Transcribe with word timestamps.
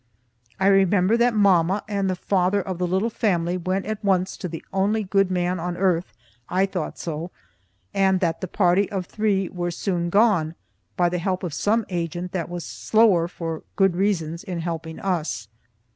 I 0.59 0.65
remember 0.65 1.15
that 1.17 1.35
mamma 1.35 1.83
and 1.87 2.09
the 2.09 2.15
father 2.15 2.59
of 2.59 2.79
the 2.79 2.87
little 2.87 3.11
family 3.11 3.55
went 3.55 3.85
at 3.85 4.03
once 4.03 4.35
to 4.37 4.47
the 4.47 4.65
only 4.73 5.03
good 5.03 5.29
man 5.29 5.59
on 5.59 5.77
earth 5.77 6.11
(I 6.49 6.65
thought 6.65 6.97
so) 6.97 7.29
and 7.93 8.19
that 8.19 8.41
the 8.41 8.47
party 8.47 8.89
of 8.89 9.05
three 9.05 9.47
were 9.49 9.69
soon 9.69 10.09
gone, 10.09 10.55
by 10.97 11.07
the 11.09 11.19
help 11.19 11.43
of 11.43 11.53
some 11.53 11.85
agent 11.89 12.31
that 12.31 12.49
was 12.49 12.65
slower, 12.65 13.27
for 13.27 13.61
good 13.75 13.95
reasons, 13.95 14.43
in 14.43 14.61
helping 14.61 14.99
us. 14.99 15.47